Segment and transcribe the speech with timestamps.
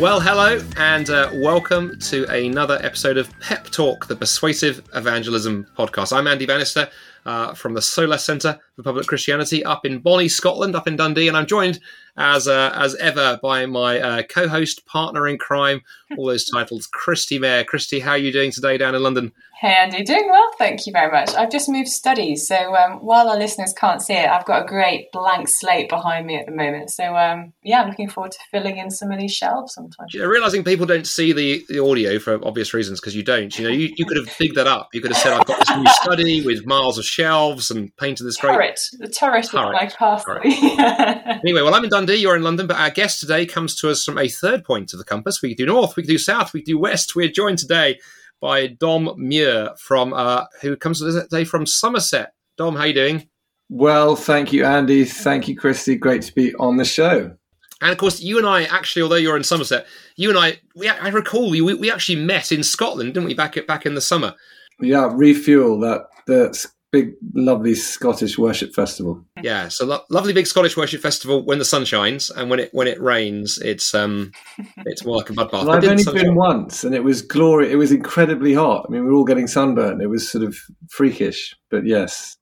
[0.00, 6.16] Well, hello, and uh, welcome to another episode of Pep Talk, the Persuasive Evangelism podcast.
[6.16, 6.88] I'm Andy Bannister
[7.26, 11.28] uh, from the Solas Centre for Public Christianity up in Bonnie, Scotland, up in Dundee,
[11.28, 11.80] and I'm joined
[12.16, 15.82] as uh, as ever by my uh, co-host, partner in crime,
[16.16, 17.64] all those titles, Christy Mayer.
[17.64, 19.32] Christy, how are you doing today down in London?
[19.60, 21.34] Hey Andy, doing well, thank you very much.
[21.34, 24.66] I've just moved studies, so um, while our listeners can't see it, I've got a
[24.66, 26.88] great blank slate behind me at the moment.
[26.88, 30.14] So um, yeah, I'm looking forward to filling in some of these shelves sometimes.
[30.14, 33.54] Know, realizing people don't see the, the audio for obvious reasons because you don't.
[33.58, 34.88] You know, you, you could have bigged that up.
[34.94, 38.24] You could have said, "I've got this new study with miles of shelves and painted
[38.24, 39.66] this great turret." The turret, turret.
[39.66, 40.38] of my castle.
[40.42, 42.14] anyway, well, I'm in Dundee.
[42.14, 44.98] You're in London, but our guest today comes to us from a third point of
[44.98, 45.42] the compass.
[45.42, 47.14] We do north, we could do south, we could do west.
[47.14, 48.00] We're joined today
[48.40, 52.32] by Dom Muir from uh, who comes today from Somerset.
[52.56, 53.28] Dom, how you doing?
[53.68, 55.04] Well, thank you, Andy.
[55.04, 55.96] Thank you, Christy.
[55.96, 57.36] Great to be on the show.
[57.82, 60.88] And of course, you and I actually, although you're in Somerset, you and I, we,
[60.88, 63.34] I recall we, we actually met in Scotland, didn't we?
[63.34, 64.34] Back it back in the summer.
[64.80, 69.24] Yeah, refuel that the big, lovely Scottish worship festival.
[69.42, 72.70] Yeah, so lo- lovely big Scottish worship festival when the sun shines, and when it
[72.72, 74.32] when it rains, it's um,
[74.86, 75.68] it's more like a mud bath.
[75.68, 77.70] I've only been once, and it was glory.
[77.70, 78.86] It was incredibly hot.
[78.88, 80.02] I mean, we were all getting sunburned.
[80.02, 80.56] It was sort of
[80.88, 82.36] freakish, but yes,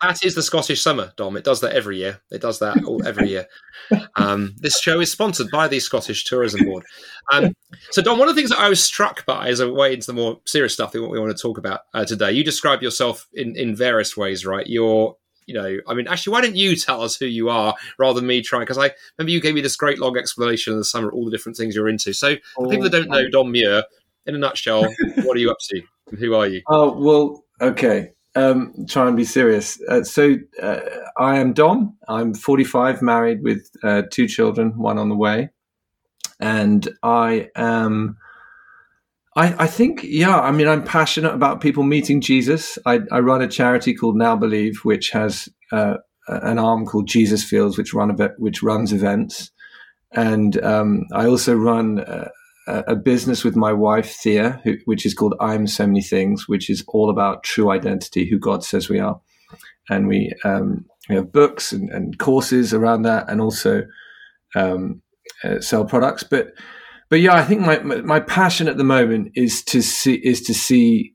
[0.00, 1.36] that is the Scottish summer, Dom.
[1.36, 2.20] It does that every year.
[2.30, 3.46] It does that all, every year.
[4.16, 6.84] Um, this show is sponsored by the Scottish Tourism Board.
[7.32, 7.54] Um,
[7.90, 10.08] so, Dom, one of the things that I was struck by as a way into
[10.08, 13.28] the more serious stuff that we want to talk about uh, today, you describe yourself
[13.32, 14.66] in, in various ways, right?
[14.66, 18.20] You're, you know, I mean, actually, why don't you tell us who you are rather
[18.20, 18.62] than me trying?
[18.62, 21.24] Because I remember you gave me this great long explanation in the summer, of all
[21.24, 22.12] the different things you're into.
[22.12, 23.84] So, for oh, people that don't know Dom Muir,
[24.26, 24.82] in a nutshell,
[25.22, 25.82] what are you up to?
[26.18, 26.62] Who are you?
[26.66, 29.80] Oh, well, okay um, try and be serious.
[29.88, 30.80] Uh, so uh,
[31.18, 31.96] I am Dom.
[32.08, 35.50] I'm 45, married with uh, two children, one on the way,
[36.40, 38.16] and I am.
[39.36, 40.40] I, I, think, yeah.
[40.40, 42.78] I mean, I'm passionate about people meeting Jesus.
[42.86, 47.44] I, I run a charity called Now Believe, which has uh, an arm called Jesus
[47.44, 49.50] Fields, which run which runs events,
[50.12, 52.28] and um, I also run uh,
[52.68, 56.68] a business with my wife Thea, who, which is called I'm So Many Things, which
[56.68, 59.20] is all about true identity, who God says we are,
[59.88, 63.82] and we um, we have books and, and, courses around that, and also
[64.54, 65.00] um,
[65.44, 66.22] uh, sell products.
[66.22, 66.52] But
[67.08, 70.54] but yeah, I think my, my passion at the moment is to see is to
[70.54, 71.14] see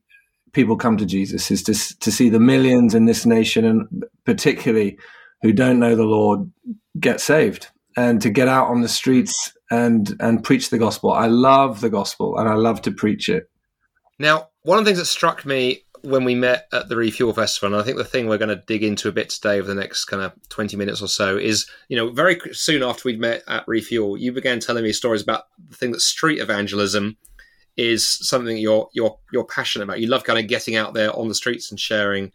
[0.54, 4.98] people come to Jesus, is to to see the millions in this nation, and particularly
[5.44, 6.52] who don't know the Lord,
[7.00, 11.12] get saved, and to get out on the streets and and preach the gospel.
[11.12, 13.50] I love the gospel and I love to preach it.
[14.20, 17.74] Now, one of the things that struck me when we met at the Refuel Festival,
[17.74, 19.80] and I think the thing we're going to dig into a bit today over the
[19.80, 23.44] next kind of 20 minutes or so is, you know, very soon after we'd met
[23.48, 27.18] at Refuel, you began telling me stories about the thing that street evangelism
[27.76, 30.00] is something you're you're you're passionate about.
[30.00, 32.32] You love kind of getting out there on the streets and sharing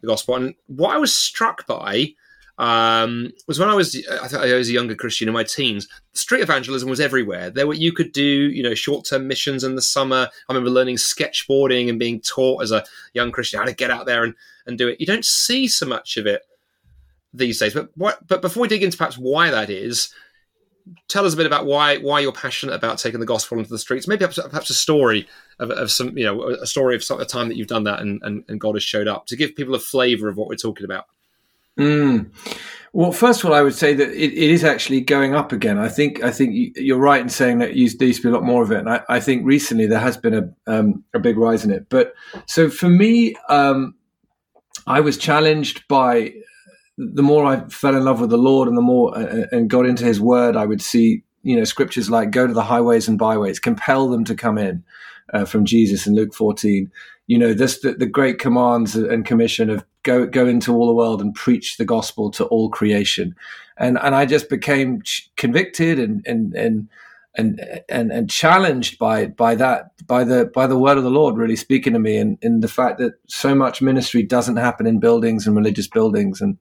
[0.00, 0.34] the gospel.
[0.34, 2.14] And what I was struck by
[2.60, 5.88] um, was when I was I, I was a younger Christian in my teens.
[6.12, 7.48] Street evangelism was everywhere.
[7.48, 10.28] There were you could do you know short term missions in the summer.
[10.46, 12.84] I remember learning sketchboarding and being taught as a
[13.14, 14.34] young Christian how to get out there and,
[14.66, 15.00] and do it.
[15.00, 16.42] You don't see so much of it
[17.32, 17.72] these days.
[17.72, 20.12] But what, but before we dig into perhaps why that is,
[21.08, 23.78] tell us a bit about why why you're passionate about taking the gospel into the
[23.78, 24.06] streets.
[24.06, 25.26] Maybe perhaps, perhaps a story
[25.60, 28.00] of, of, some you know a story of some, a time that you've done that
[28.00, 30.56] and, and, and God has showed up to give people a flavour of what we're
[30.56, 31.06] talking about.
[31.80, 32.30] Mm.
[32.92, 35.78] Well, first of all, I would say that it, it is actually going up again.
[35.78, 38.42] I think I think you're right in saying that there used to be a lot
[38.42, 41.36] more of it, and I, I think recently there has been a um, a big
[41.36, 41.88] rise in it.
[41.88, 42.14] But
[42.46, 43.94] so for me, um,
[44.88, 46.34] I was challenged by
[46.98, 49.86] the more I fell in love with the Lord, and the more uh, and got
[49.86, 53.18] into His Word, I would see you know scriptures like "Go to the highways and
[53.18, 54.84] byways, compel them to come in."
[55.32, 56.90] Uh, from Jesus in Luke 14,
[57.28, 60.94] you know this the, the, great commands and commission of go go into all the
[60.94, 63.34] world and preach the gospel to all creation.
[63.76, 65.02] And and i just became
[65.36, 66.88] convicted and and and
[67.36, 71.36] and and, and challenged by by that by the by the word of the lord
[71.36, 74.98] really speaking to me and in the fact that so much ministry doesn't happen in
[74.98, 76.40] buildings and religious buildings.
[76.40, 76.58] And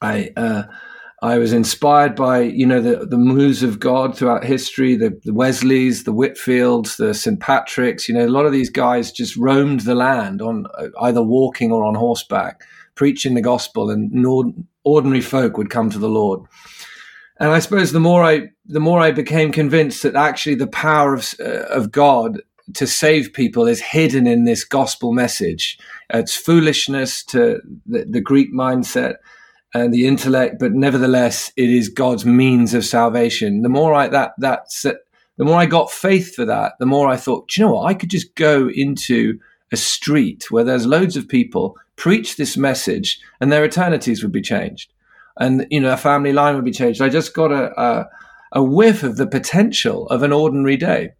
[0.00, 0.64] i uh
[1.22, 5.32] I was inspired by you know the the moves of God throughout history, the, the
[5.32, 8.06] Wesleys, the Whitefields, the St Patricks.
[8.06, 11.72] You know, a lot of these guys just roamed the land on uh, either walking
[11.72, 12.62] or on horseback,
[12.96, 14.26] preaching the gospel, and
[14.84, 16.40] ordinary folk would come to the Lord.
[17.38, 21.14] And I suppose the more I the more I became convinced that actually the power
[21.14, 22.42] of uh, of God
[22.74, 25.78] to save people is hidden in this gospel message.
[26.10, 29.16] It's foolishness to the, the Greek mindset
[29.82, 33.62] and the intellect, but nevertheless, it is God's means of salvation.
[33.62, 34.68] The more I that that
[35.36, 37.86] the more I got faith for that, the more I thought, you know what?
[37.86, 39.38] I could just go into
[39.72, 44.40] a street where there's loads of people, preach this message, and their eternities would be
[44.40, 44.92] changed.
[45.38, 47.02] And, you know, a family line would be changed.
[47.02, 48.08] I just got a, a,
[48.52, 51.10] a whiff of the potential of an ordinary day.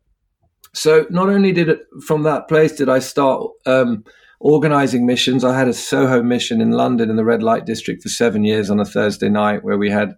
[0.73, 4.05] So not only did it from that place did I start um,
[4.41, 5.45] organizing missions.
[5.45, 8.71] I had a Soho mission in London in the red light district for seven years
[8.71, 10.17] on a Thursday night where we had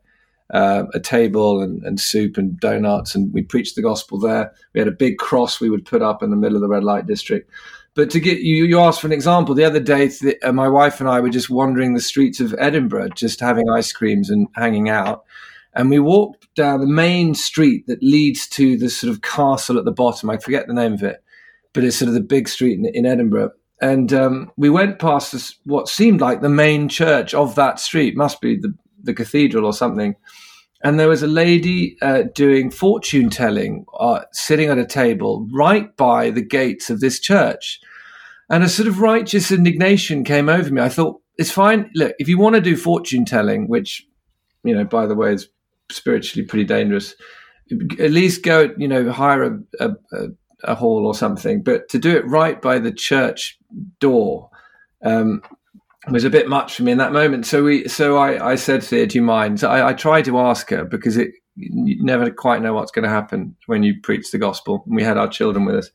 [0.53, 4.53] uh, a table and, and, soup and donuts, and we preached the gospel there.
[4.73, 6.85] We had a big cross we would put up in the middle of the red
[6.85, 7.51] light district.
[7.95, 9.55] But to get you, you asked for an example.
[9.55, 12.55] The other day, th- uh, my wife and I were just wandering the streets of
[12.59, 15.25] Edinburgh, just having ice creams and hanging out.
[15.75, 19.85] And we walked down the main street that leads to the sort of castle at
[19.85, 20.31] the bottom.
[20.31, 21.23] I forget the name of it,
[21.73, 23.51] but it's sort of the big street in, in Edinburgh.
[23.81, 28.17] And um, we went past this, what seemed like the main church of that street,
[28.17, 30.17] must be the, the cathedral or something.
[30.83, 35.97] And there was a lady uh, doing fortune telling, uh, sitting at a table right
[35.97, 37.81] by the gates of this church.
[38.51, 40.81] And a sort of righteous indignation came over me.
[40.81, 41.91] I thought, it's fine.
[41.95, 44.05] Look, if you want to do fortune telling, which,
[44.65, 45.49] you know, by the way, is
[45.91, 47.15] spiritually pretty dangerous,
[48.01, 50.27] at least go, you know, hire a, a, a
[50.67, 51.63] hall or something.
[51.63, 53.59] But to do it right by the church
[54.01, 54.51] door
[55.03, 55.43] um,
[56.11, 57.47] was a bit much for me in that moment.
[57.47, 60.25] So we, so I, I said to her, "Do you mind?" So I, I tried
[60.27, 64.01] to ask her because it you never quite know what's going to happen when you
[64.01, 64.85] preach the gospel.
[64.87, 65.91] And we had our children with us.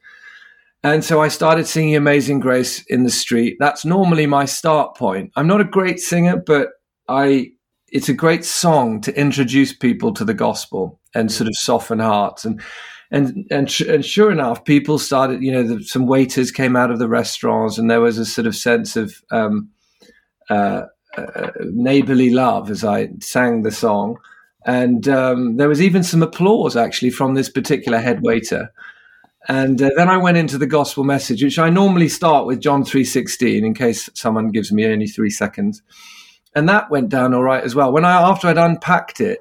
[0.84, 3.56] And so I started singing Amazing Grace in the street.
[3.60, 5.32] That's normally my start point.
[5.38, 6.70] I'm not a great singer, but
[7.08, 7.52] I
[7.90, 12.44] it's a great song to introduce people to the gospel and sort of soften hearts
[12.44, 12.62] and
[13.14, 15.42] and and and sure enough, people started.
[15.44, 18.48] You know, the, some waiters came out of the restaurants, and there was a sort
[18.48, 19.70] of sense of um,
[20.50, 20.84] uh,
[21.16, 24.18] uh, neighborly love as I sang the song,
[24.66, 28.74] and um, there was even some applause actually from this particular head waiter.
[29.48, 32.84] And uh, then I went into the gospel message, which I normally start with John
[32.84, 35.84] three sixteen, in case someone gives me only three seconds,
[36.56, 37.94] and that went down all right as well.
[37.94, 39.40] When I after I'd unpacked it,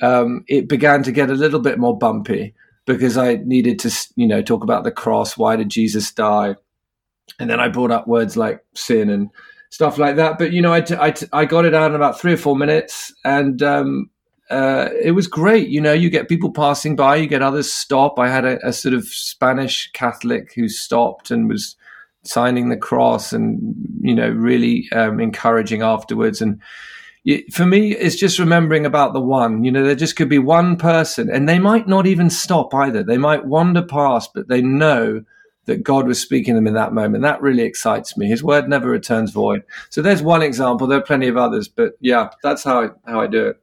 [0.00, 2.54] um, it began to get a little bit more bumpy
[2.92, 5.36] because I needed to, you know, talk about the cross.
[5.36, 6.56] Why did Jesus die?
[7.38, 9.30] And then I brought up words like sin and
[9.70, 10.38] stuff like that.
[10.38, 12.36] But you know, I, t- I, t- I got it out in about three or
[12.36, 14.10] four minutes, and um,
[14.50, 15.68] uh, it was great.
[15.68, 18.18] You know, you get people passing by, you get others stop.
[18.18, 21.76] I had a, a sort of Spanish Catholic who stopped and was
[22.24, 26.42] signing the cross, and you know, really um, encouraging afterwards.
[26.42, 26.60] And
[27.52, 29.62] for me, it's just remembering about the one.
[29.64, 33.02] You know, there just could be one person, and they might not even stop either.
[33.02, 35.24] They might wander past, but they know
[35.66, 37.22] that God was speaking to them in that moment.
[37.22, 38.26] That really excites me.
[38.26, 39.62] His word never returns void.
[39.90, 40.86] So there's one example.
[40.86, 43.60] There are plenty of others, but yeah, that's how I, how I do it.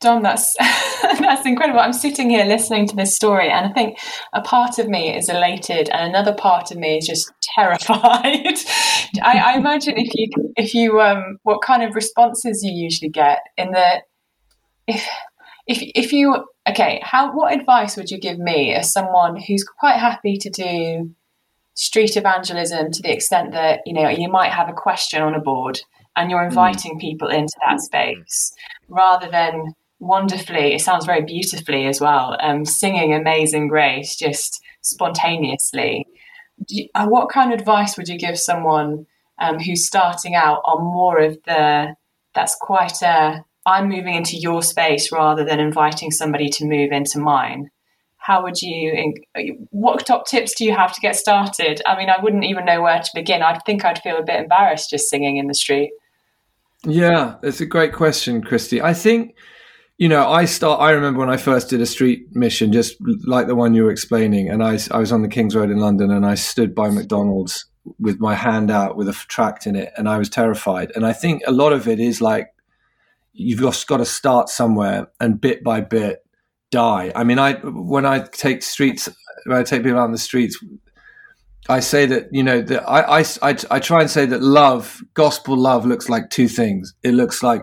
[0.00, 0.54] Dom, that's
[1.02, 1.80] that's incredible.
[1.80, 3.98] I'm sitting here listening to this story, and I think
[4.32, 8.58] a part of me is elated, and another part of me is just terrified.
[9.22, 13.40] I, I, imagine if you if you um, what kind of responses you usually get
[13.56, 14.02] in the
[14.86, 15.08] if
[15.66, 19.96] if if you okay, how what advice would you give me as someone who's quite
[19.96, 21.10] happy to do
[21.74, 25.40] street evangelism to the extent that you know you might have a question on a
[25.40, 25.80] board
[26.16, 26.48] and you're hmm.
[26.48, 27.00] inviting mm.
[27.00, 28.52] people into that space
[28.88, 36.06] rather than wonderfully it sounds very beautifully as well um, singing amazing grace just spontaneously
[36.68, 39.06] you, uh, what kind of advice would you give someone
[39.38, 41.94] um, who's starting out on more of the
[42.34, 47.18] that's quite a i'm moving into your space rather than inviting somebody to move into
[47.18, 47.70] mine
[48.30, 49.14] how would you
[49.70, 52.80] what top tips do you have to get started i mean i wouldn't even know
[52.82, 55.90] where to begin I'd think i'd feel a bit embarrassed just singing in the street
[56.84, 58.80] yeah, it's a great question, Christy.
[58.80, 59.34] I think,
[59.98, 62.96] you know, I start, I remember when I first did a street mission, just
[63.26, 65.78] like the one you were explaining, and I, I was on the King's Road in
[65.78, 67.66] London and I stood by McDonald's
[67.98, 70.92] with my hand out with a tract in it and I was terrified.
[70.94, 72.48] And I think a lot of it is like,
[73.32, 76.24] you've just got to start somewhere and bit by bit
[76.70, 77.12] die.
[77.14, 79.08] I mean, I, when I take streets,
[79.46, 80.58] when I take people on the streets,
[81.68, 85.02] I say that you know that I, I, I, I try and say that love,
[85.14, 86.94] gospel love, looks like two things.
[87.02, 87.62] It looks like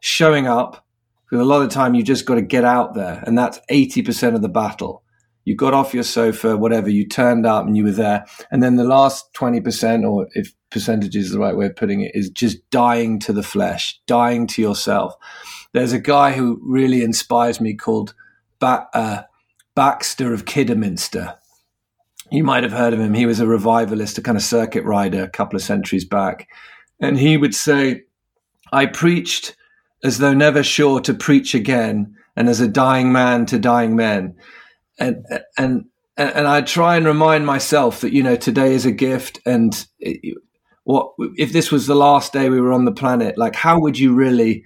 [0.00, 0.84] showing up.
[1.28, 3.58] Because a lot of the time you just got to get out there, and that's
[3.68, 5.02] eighty percent of the battle.
[5.44, 6.88] You got off your sofa, whatever.
[6.88, 10.54] You turned up and you were there, and then the last twenty percent, or if
[10.70, 14.46] percentage is the right way of putting it, is just dying to the flesh, dying
[14.48, 15.14] to yourself.
[15.72, 18.14] There's a guy who really inspires me called
[18.58, 19.22] ba- uh,
[19.74, 21.36] Baxter of Kidderminster
[22.30, 23.14] you might have heard of him.
[23.14, 26.48] He was a revivalist, a kind of circuit rider a couple of centuries back.
[27.00, 28.02] And he would say,
[28.72, 29.56] I preached
[30.02, 34.34] as though never sure to preach again, and as a dying man to dying men.
[34.98, 35.24] and
[35.56, 35.86] and
[36.18, 40.36] and I try and remind myself that you know today is a gift, and it,
[40.84, 43.38] what if this was the last day we were on the planet?
[43.38, 44.64] Like, how would you really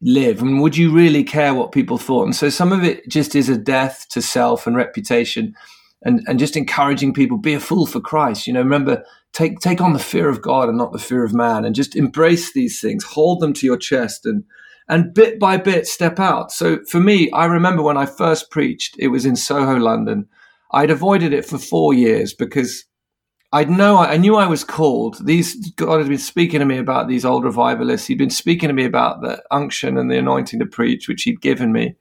[0.00, 0.42] live?
[0.42, 2.24] And would you really care what people thought?
[2.24, 5.54] And so some of it just is a death to self and reputation,
[6.02, 8.46] and and just encouraging people be a fool for Christ.
[8.46, 11.34] You know, remember take take on the fear of God and not the fear of
[11.34, 14.44] man, and just embrace these things, hold them to your chest, and
[14.88, 16.50] and bit by bit step out.
[16.50, 20.28] So for me, I remember when I first preached, it was in Soho, London.
[20.72, 22.84] I'd avoided it for four years because
[23.52, 25.24] I'd know I knew I was called.
[25.26, 28.06] These God had been speaking to me about these old revivalists.
[28.06, 31.40] He'd been speaking to me about the unction and the anointing to preach, which he'd
[31.40, 31.96] given me.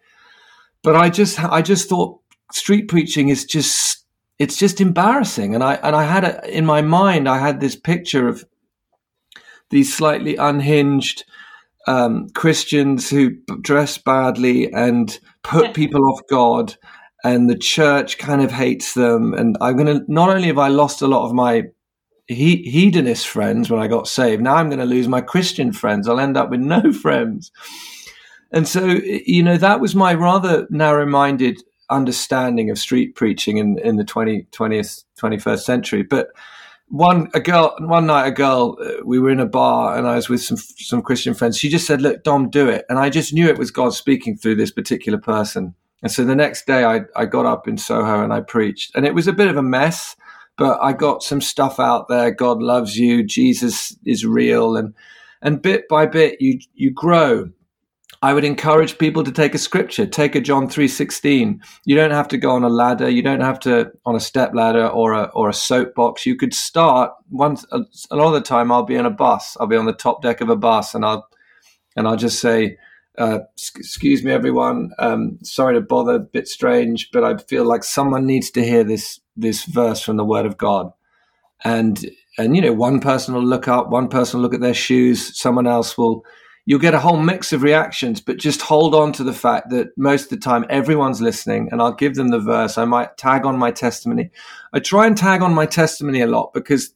[0.84, 2.20] But I just I just thought
[2.52, 4.06] street preaching is just
[4.38, 5.56] it's just embarrassing.
[5.56, 8.46] And I and I had a, in my mind I had this picture of
[9.72, 11.26] these slightly unhinged
[11.88, 16.76] um, Christians who dress badly and put people off God,
[17.24, 19.34] and the church kind of hates them.
[19.34, 21.64] And I'm going to not only have I lost a lot of my
[22.28, 26.08] he- hedonist friends when I got saved, now I'm going to lose my Christian friends.
[26.08, 27.52] I'll end up with no friends.
[28.52, 33.80] And so, you know, that was my rather narrow minded understanding of street preaching in,
[33.80, 36.04] in the 20, 20th, 21st century.
[36.04, 36.30] But
[36.90, 40.16] one a girl one night a girl uh, we were in a bar and I
[40.16, 41.58] was with some some Christian friends.
[41.58, 44.36] She just said, "Look, Dom, do it," and I just knew it was God speaking
[44.36, 45.76] through this particular person.
[46.02, 49.06] And so the next day, I I got up in Soho and I preached, and
[49.06, 50.16] it was a bit of a mess,
[50.58, 52.32] but I got some stuff out there.
[52.32, 53.24] God loves you.
[53.24, 54.94] Jesus is real, and
[55.42, 57.50] and bit by bit, you you grow
[58.22, 61.62] I would encourage people to take a scripture, take a John 3:16.
[61.86, 64.54] You don't have to go on a ladder, you don't have to on a step
[64.54, 66.26] ladder or a or a soapbox.
[66.26, 67.80] You could start once a,
[68.12, 69.56] lot of the time I'll be in a bus.
[69.60, 71.30] I'll be on the top deck of a bus and I'll
[71.96, 72.78] and I'll just say
[73.20, 74.92] uh, excuse me, everyone.
[74.98, 78.84] Um, sorry to bother, a bit strange, but I feel like someone needs to hear
[78.84, 80.92] this this verse from the Word of God.
[81.64, 84.74] And and you know, one person will look up, one person will look at their
[84.74, 86.24] shoes, someone else will
[86.66, 89.88] you'll get a whole mix of reactions, but just hold on to the fact that
[89.98, 92.78] most of the time everyone's listening and I'll give them the verse.
[92.78, 94.30] I might tag on my testimony.
[94.72, 96.94] I try and tag on my testimony a lot because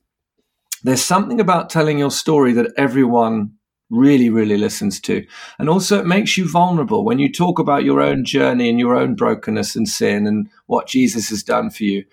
[0.83, 3.53] there's something about telling your story that everyone
[3.93, 5.25] really, really listens to.
[5.59, 8.95] And also it makes you vulnerable when you talk about your own journey and your
[8.95, 12.03] own brokenness and sin and what Jesus has done for you.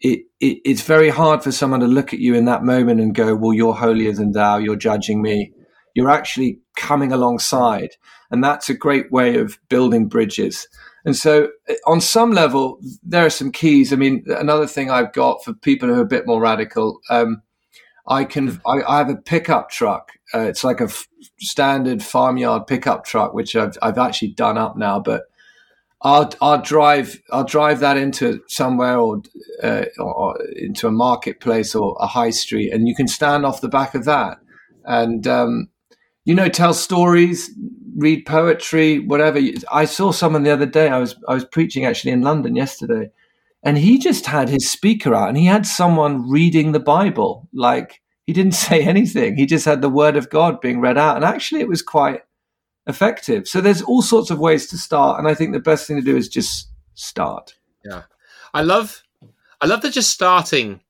[0.00, 3.14] It, it, it's very hard for someone to look at you in that moment and
[3.14, 4.58] go, well, you're holier than thou.
[4.58, 5.52] You're judging me
[5.94, 7.90] you're actually coming alongside.
[8.30, 10.68] And that's a great way of building bridges.
[11.04, 13.92] And so, eh, on some level, there are some keys.
[13.92, 17.42] I mean, another thing I've got for people who are a bit more radical, um,
[18.08, 20.12] I can I, I, have a pickup truck.
[20.34, 21.06] Uh, it's like a f-
[21.38, 24.98] standard farmyard pickup truck, which I've I've actually done up now.
[25.00, 25.24] But
[26.02, 29.22] I'll I'll drive I'll drive that into somewhere or,
[29.62, 33.68] uh, or into a marketplace or a high street, and you can stand off the
[33.68, 34.38] back of that.
[34.84, 35.68] And um,
[36.24, 37.50] you know, tell stories,
[37.96, 39.40] read poetry, whatever.
[39.72, 40.88] I saw someone the other day.
[40.88, 43.10] I was I was preaching actually in London yesterday,
[43.62, 47.48] and he just had his speaker out, and he had someone reading the Bible.
[47.54, 49.36] Like he didn't say anything.
[49.36, 52.22] He just had the Word of God being read out, and actually, it was quite
[52.86, 53.48] effective.
[53.48, 56.02] So there's all sorts of ways to start, and I think the best thing to
[56.02, 57.54] do is just start.
[57.84, 58.02] Yeah,
[58.52, 59.02] I love,
[59.60, 60.80] I love the just starting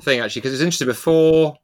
[0.00, 0.86] thing actually because it's interesting.
[0.86, 1.56] Before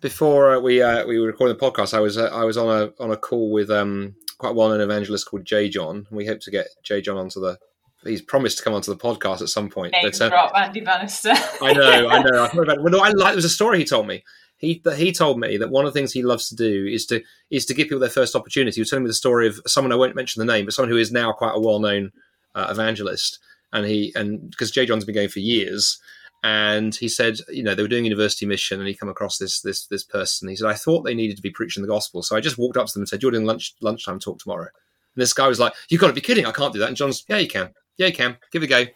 [0.00, 2.68] before uh, we uh, we were recording the podcast, I was uh, I was on
[2.68, 6.06] a on a call with um, quite a well-known evangelist called J.John.
[6.10, 7.58] We hope to get J.John onto the.
[8.04, 9.92] He's promised to come onto the podcast at some point.
[9.92, 11.32] Name but, drop Andy Bannister.
[11.60, 12.44] I know, I know.
[12.44, 13.28] I about, well, no, I like.
[13.28, 14.24] There was a story he told me.
[14.56, 17.06] He that he told me that one of the things he loves to do is
[17.06, 18.74] to is to give people their first opportunity.
[18.74, 20.90] He was telling me the story of someone I won't mention the name, but someone
[20.90, 22.12] who is now quite a well-known
[22.54, 23.38] uh, evangelist,
[23.72, 26.00] and he and because J.John's been going for years
[26.44, 29.60] and he said, you know, they were doing university mission, and he come across this
[29.60, 30.48] this this person.
[30.48, 32.76] He said, I thought they needed to be preaching the gospel, so I just walked
[32.76, 34.66] up to them and said, "You're doing lunch lunchtime talk tomorrow."
[35.14, 36.46] And this guy was like, "You've got to be kidding!
[36.46, 37.70] I can't do that." And John's, "Yeah, you can.
[37.96, 38.36] Yeah, you can.
[38.50, 38.90] Give it a go."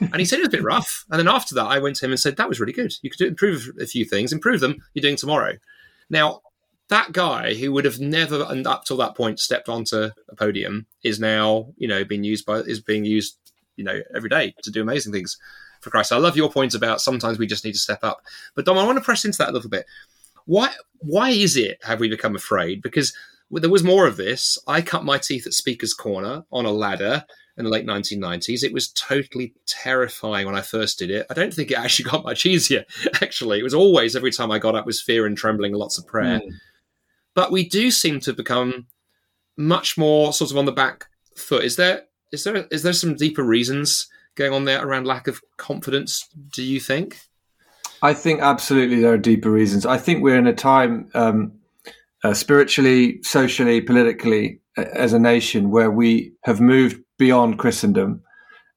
[0.00, 1.04] and he said it was a bit rough.
[1.10, 2.92] And then after that, I went to him and said, "That was really good.
[3.02, 4.32] You could do, improve a few things.
[4.32, 4.76] Improve them.
[4.94, 5.54] You're doing tomorrow."
[6.10, 6.40] Now,
[6.88, 10.86] that guy who would have never, and up till that point, stepped onto a podium
[11.02, 13.38] is now, you know, being used by is being used,
[13.76, 15.38] you know, every day to do amazing things
[15.80, 16.12] for Christ.
[16.12, 18.22] I love your point about sometimes we just need to step up.
[18.54, 19.86] But Dom, I want to press into that a little bit.
[20.46, 22.82] Why why is it have we become afraid?
[22.82, 23.14] Because
[23.50, 24.58] there was more of this.
[24.66, 27.24] I cut my teeth at Speaker's Corner on a ladder
[27.56, 28.62] in the late 1990s.
[28.62, 31.26] It was totally terrifying when I first did it.
[31.30, 32.84] I don't think it actually got much easier,
[33.22, 33.60] actually.
[33.60, 36.06] It was always, every time I got up, was fear and trembling and lots of
[36.06, 36.40] prayer.
[36.40, 36.50] Mm.
[37.34, 38.86] But we do seem to become
[39.56, 41.06] much more sort of on the back
[41.36, 41.64] foot.
[41.64, 45.40] Is there is there is there some deeper reasons going on there around lack of
[45.56, 46.28] confidence?
[46.52, 47.18] Do you think?
[48.02, 49.86] I think absolutely there are deeper reasons.
[49.86, 51.52] I think we're in a time, um,
[52.22, 58.22] uh, spiritually, socially, politically, as a nation, where we have moved beyond Christendom.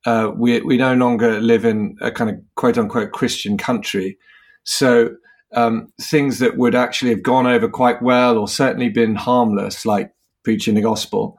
[0.06, 4.17] Uh, we we no longer live in a kind of quote unquote Christian country,
[4.63, 5.10] so
[5.53, 10.12] um, things that would actually have gone over quite well or certainly been harmless, like
[10.44, 11.38] preaching the gospel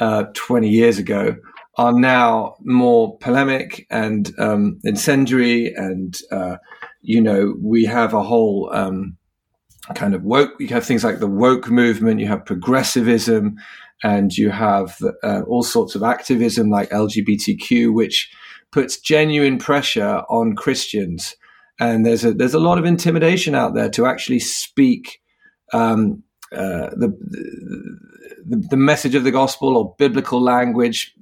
[0.00, 1.36] uh, 20 years ago,
[1.76, 5.72] are now more polemic and um, incendiary.
[5.74, 6.56] And, uh,
[7.00, 9.16] you know, we have a whole um,
[9.94, 13.56] kind of woke, you have things like the woke movement, you have progressivism,
[14.02, 18.30] and you have uh, all sorts of activism like LGBTQ, which
[18.70, 21.36] puts genuine pressure on Christians.
[21.80, 25.20] And there's a there's a lot of intimidation out there to actually speak
[25.72, 26.22] um,
[26.52, 27.08] uh, the,
[28.46, 31.12] the, the message of the gospel or biblical language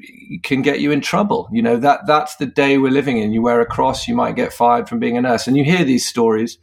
[0.42, 1.48] can get you in trouble.
[1.52, 3.32] You know that that's the day we're living in.
[3.32, 5.84] You wear a cross, you might get fired from being a nurse, and you hear
[5.84, 6.58] these stories,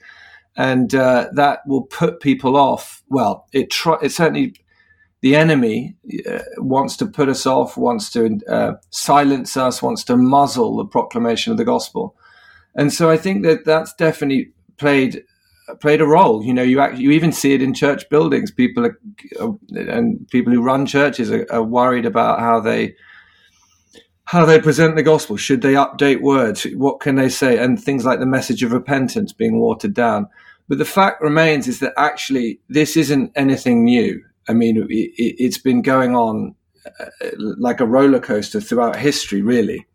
[0.55, 3.01] and uh, that will put people off.
[3.09, 4.55] Well, it try, it certainly
[5.21, 5.95] the enemy
[6.29, 10.85] uh, wants to put us off, wants to uh, silence us, wants to muzzle the
[10.85, 12.15] proclamation of the gospel,
[12.75, 15.23] and so I think that that's definitely played
[15.79, 16.43] played a role.
[16.43, 18.51] You know, you act, you even see it in church buildings.
[18.51, 18.99] People are,
[19.71, 22.95] and people who run churches are, are, worried about how they
[24.25, 25.37] how they present the gospel.
[25.37, 26.63] Should they update words?
[26.75, 27.57] What can they say?
[27.57, 30.27] And things like the message of repentance being watered down.
[30.67, 34.23] But the fact remains is that actually this isn't anything new.
[34.49, 37.05] I mean, it, has been going on uh,
[37.37, 39.85] like a roller coaster throughout history, really.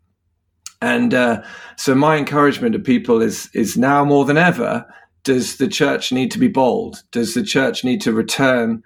[0.81, 1.43] And uh,
[1.77, 4.85] so my encouragement to people is is now more than ever
[5.25, 7.03] does the church need to be bold?
[7.11, 8.81] Does the church need to return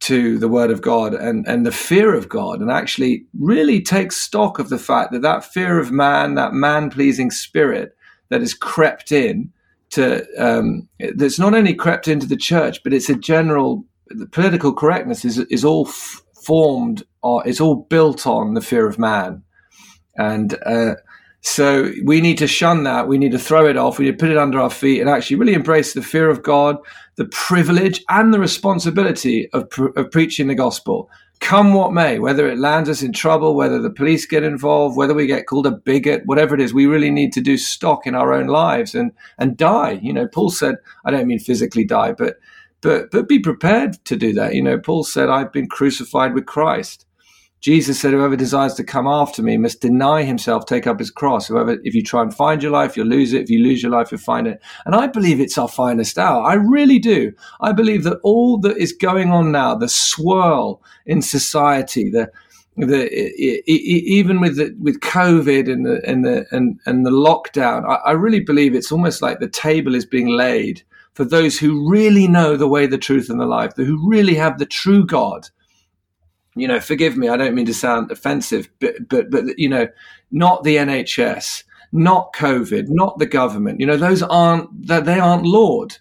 [0.00, 4.12] to the word of God and, and the fear of God and actually really take
[4.12, 7.96] stock of the fact that that fear of man, that man pleasing spirit
[8.28, 9.50] that has crept in
[9.90, 14.72] to, um, that's not only crept into the church, but it's a general, the political
[14.72, 19.42] correctness is, is all f- formed or it's all built on the fear of man.
[20.16, 20.94] And, uh,
[21.46, 23.06] so we need to shun that.
[23.06, 23.98] We need to throw it off.
[23.98, 26.42] We need to put it under our feet and actually really embrace the fear of
[26.42, 26.78] God,
[27.16, 31.10] the privilege and the responsibility of, of preaching the gospel.
[31.40, 35.12] Come what may, whether it lands us in trouble, whether the police get involved, whether
[35.12, 38.14] we get called a bigot, whatever it is, we really need to do stock in
[38.14, 40.00] our own lives and and die.
[40.02, 42.36] You know, Paul said, I don't mean physically die, but
[42.84, 44.54] but but be prepared to do that.
[44.54, 47.06] You know, Paul said, I've been crucified with Christ.
[47.62, 51.48] Jesus said, Whoever desires to come after me must deny himself, take up his cross.
[51.48, 53.40] Whoever, if you try and find your life, you'll lose it.
[53.40, 54.60] If you lose your life, you'll find it.
[54.84, 56.42] And I believe it's our finest hour.
[56.42, 57.32] I really do.
[57.62, 62.30] I believe that all that is going on now, the swirl in society, the,
[62.76, 63.08] the,
[63.66, 68.12] even with the, with COVID and the and the and, and the lockdown, I, I
[68.12, 70.82] really believe it's almost like the table is being laid
[71.14, 74.58] for those who really know the way, the truth, and the life, who really have
[74.58, 75.48] the true God
[76.56, 79.88] you know, forgive me, I don't mean to sound offensive, but but but you know,
[80.30, 83.80] not the NHS, not COVID, not the government.
[83.80, 85.98] You know, those aren't that they aren't Lord,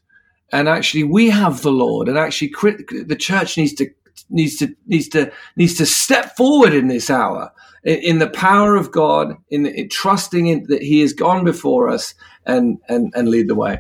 [0.51, 2.53] and actually we have the Lord, and actually
[3.05, 3.89] the church needs to
[4.29, 7.51] needs to needs to needs to step forward in this hour
[7.83, 11.89] in, in the power of God, in, in trusting in that He has gone before
[11.89, 12.13] us
[12.45, 13.79] and and and lead the way.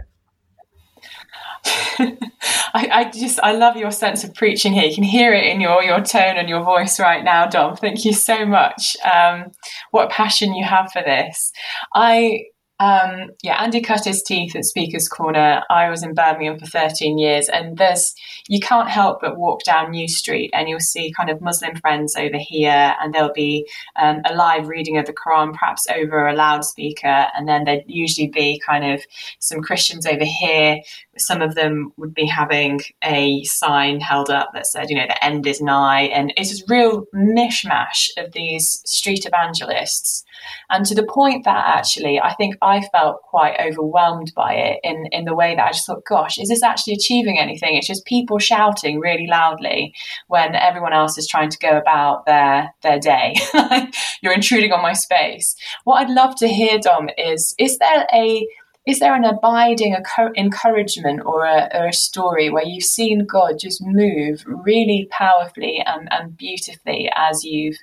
[1.65, 4.83] I, I, just I love your sense of preaching here.
[4.83, 7.75] You can hear it in your your tone and your voice right now, Dom.
[7.75, 8.97] Thank you so much.
[9.03, 9.51] Um,
[9.91, 11.51] what passion you have for this.
[11.93, 12.45] I
[12.79, 15.61] um, yeah, Andy cut his teeth at Speaker's Corner.
[15.69, 18.15] I was in Birmingham for 13 years, and there's
[18.49, 22.15] you can't help but walk down New Street, and you'll see kind of Muslim friends
[22.15, 26.33] over here, and there'll be um, a live reading of the Quran, perhaps over a
[26.33, 29.03] loudspeaker, and then there'd usually be kind of
[29.39, 30.81] some Christians over here.
[31.17, 35.23] Some of them would be having a sign held up that said, you know, the
[35.23, 40.25] end is nigh, and it's this real mishmash of these street evangelists
[40.69, 45.07] and to the point that actually I think I felt quite overwhelmed by it in,
[45.11, 47.75] in the way that I just thought, gosh, is this actually achieving anything?
[47.75, 49.93] It's just people shouting really loudly
[50.27, 53.35] when everyone else is trying to go about their their day.
[54.21, 55.55] You're intruding on my space.
[55.83, 58.47] What I'd love to hear, Dom, is is there a
[58.85, 59.95] is there an abiding
[60.35, 66.11] encouragement or a, or a, story where you've seen God just move really powerfully and,
[66.11, 67.77] and beautifully as you've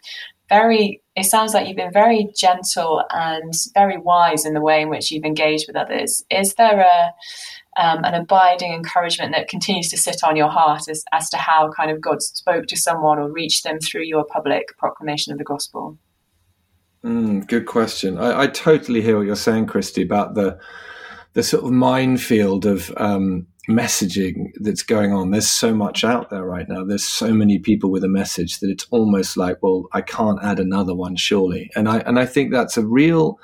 [0.50, 4.90] very it sounds like you've been very gentle and very wise in the way in
[4.90, 7.14] which you've engaged with others is there a
[7.76, 11.70] um, an abiding encouragement that continues to sit on your heart as, as to how
[11.72, 15.44] kind of God spoke to someone or reached them through your public proclamation of the
[15.44, 15.96] gospel?
[17.04, 18.18] Mm, good question.
[18.18, 20.58] I, I, totally hear what you're saying, Christy, about the
[21.32, 25.30] the sort of minefield of um, messaging that's going on.
[25.30, 26.84] There's so much out there right now.
[26.84, 30.58] There's so many people with a message that it's almost like, well, I can't add
[30.58, 31.70] another one, surely.
[31.74, 33.38] And I and I think that's a real.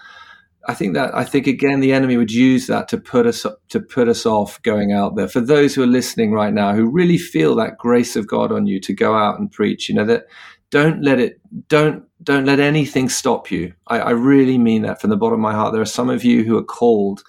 [0.68, 3.80] I think that I think again the enemy would use that to put us to
[3.80, 5.28] put us off going out there.
[5.28, 8.66] For those who are listening right now who really feel that grace of God on
[8.66, 10.26] you to go out and preach, you know that
[10.70, 13.72] don't let it don't don't let anything stop you.
[13.86, 15.72] I, I really mean that from the bottom of my heart.
[15.72, 17.22] There are some of you who are called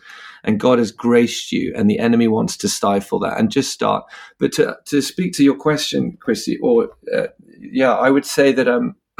[0.43, 3.39] and God has graced you, and the enemy wants to stifle that.
[3.39, 4.06] And just start.
[4.39, 7.28] But to to speak to your question, Chrissy, or uh,
[7.60, 8.95] yeah, I would say that um,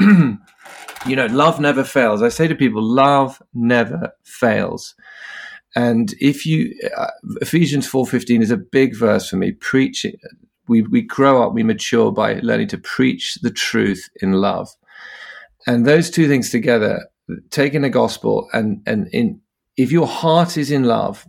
[1.06, 2.22] you know, love never fails.
[2.22, 4.94] I say to people, love never fails.
[5.76, 9.52] And if you uh, Ephesians four fifteen is a big verse for me.
[9.52, 10.16] Preaching,
[10.66, 14.68] we we grow up, we mature by learning to preach the truth in love,
[15.66, 17.06] and those two things together,
[17.50, 19.40] taking the gospel and and in
[19.78, 21.26] if your heart is in love,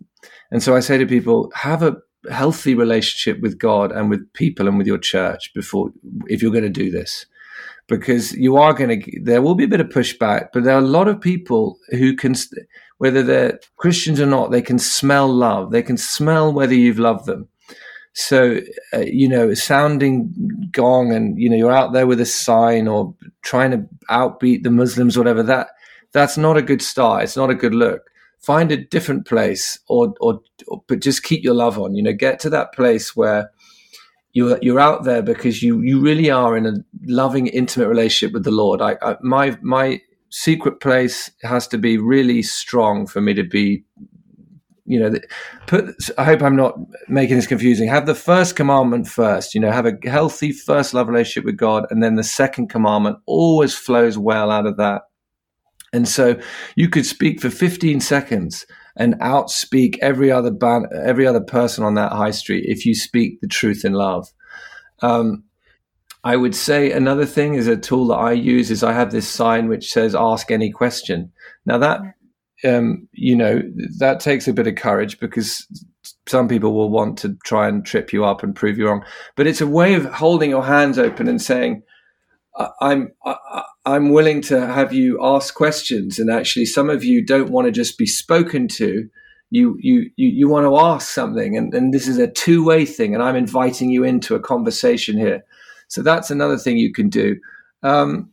[0.52, 1.96] and so I say to people, have a
[2.30, 5.92] healthy relationship with God and with people and with your church before,
[6.26, 7.28] if you're going to do this,
[7.88, 10.80] because you are going to, there will be a bit of pushback, but there are
[10.80, 12.34] a lot of people who can,
[12.98, 15.72] whether they're Christians or not, they can smell love.
[15.72, 17.48] They can smell whether you've loved them.
[18.14, 18.62] So,
[18.94, 20.34] uh, you know, sounding
[20.72, 24.72] gong and, you know, you're out there with a sign or trying to outbeat the
[24.72, 25.70] Muslims, whatever, that,
[26.14, 27.24] that's not a good start.
[27.24, 28.02] It's not a good look
[28.40, 32.14] find a different place or, or, or but just keep your love on you know
[32.14, 33.52] get to that place where
[34.34, 36.74] you're you're out there because you you really are in a
[37.06, 38.82] loving intimate relationship with the lord.
[38.82, 43.84] I, I my my secret place has to be really strong for me to be
[44.86, 45.20] you know
[45.66, 47.90] put i hope i'm not making this confusing.
[47.90, 51.86] Have the first commandment first you know have a healthy first love relationship with god
[51.90, 55.04] and then the second commandment always flows well out of that
[55.94, 56.40] and so
[56.76, 61.96] you could speak for 15 seconds and outspeak every other ban- every other person on
[61.96, 64.28] that high street if you speak the truth in love.
[65.02, 65.44] Um,
[66.24, 69.28] I would say another thing is a tool that I use is I have this
[69.28, 71.32] sign which says "Ask any question."
[71.66, 72.02] Now that
[72.66, 73.62] um, you know
[74.00, 75.66] that takes a bit of courage because
[76.28, 79.04] some people will want to try and trip you up and prove you wrong,
[79.36, 81.84] but it's a way of holding your hands open and saying,
[82.82, 83.14] I'm
[83.86, 87.72] I'm willing to have you ask questions, and actually, some of you don't want to
[87.72, 89.08] just be spoken to.
[89.50, 92.86] You you you, you want to ask something, and, and this is a two way
[92.86, 95.44] thing, and I'm inviting you into a conversation here.
[95.88, 97.38] So that's another thing you can do.
[97.82, 98.32] Um,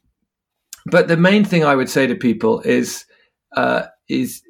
[0.86, 3.04] but the main thing I would say to people is
[3.56, 4.42] uh, is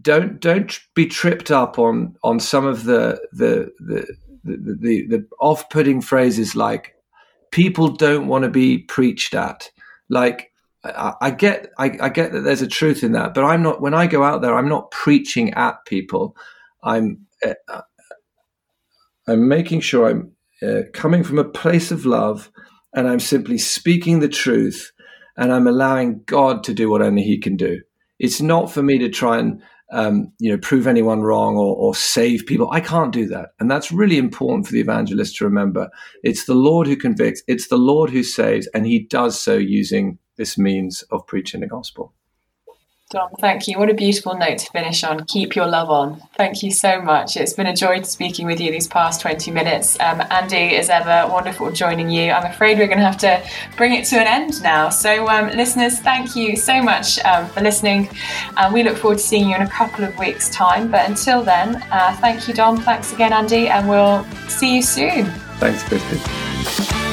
[0.00, 4.06] don't don't be tripped up on on some of the the the
[4.44, 6.94] the, the, the off putting phrases like
[7.50, 9.70] people don't want to be preached at.
[10.08, 10.52] Like
[10.84, 13.80] I, I get, I, I, get that there's a truth in that, but I'm not.
[13.80, 16.36] When I go out there, I'm not preaching at people.
[16.82, 17.82] I'm, uh,
[19.28, 20.32] I'm making sure I'm
[20.62, 22.50] uh, coming from a place of love,
[22.94, 24.90] and I'm simply speaking the truth,
[25.36, 27.80] and I'm allowing God to do what only He can do.
[28.18, 31.94] It's not for me to try and um, you know, prove anyone wrong or, or
[31.94, 32.70] save people.
[32.70, 33.50] I can't do that.
[33.58, 35.90] And that's really important for the evangelist to remember.
[36.22, 40.18] It's the Lord who convicts, it's the Lord who saves, and he does so using
[40.36, 42.14] this means of preaching the gospel.
[43.10, 43.76] Dom, thank you.
[43.76, 45.24] What a beautiful note to finish on.
[45.24, 46.22] Keep your love on.
[46.36, 47.36] Thank you so much.
[47.36, 49.98] It's been a joy speaking with you these past 20 minutes.
[49.98, 52.30] Um, Andy, as ever, wonderful joining you.
[52.30, 53.42] I'm afraid we're going to have to
[53.76, 54.90] bring it to an end now.
[54.90, 58.08] So, um, listeners, thank you so much um, for listening.
[58.56, 60.88] And we look forward to seeing you in a couple of weeks' time.
[60.88, 62.76] But until then, uh, thank you, Dom.
[62.76, 63.66] Thanks again, Andy.
[63.66, 65.26] And we'll see you soon.
[65.58, 67.09] Thanks, Christy.